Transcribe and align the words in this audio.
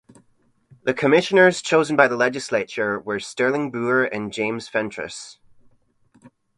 The 0.81 0.95
commissioners 0.95 1.61
chosen 1.61 1.95
by 1.95 2.07
the 2.07 2.15
Legislature 2.15 2.99
were 2.99 3.19
Sterling 3.19 3.69
Brewer 3.69 4.03
and 4.05 4.33
James 4.33 4.67
Fentress. 4.67 5.37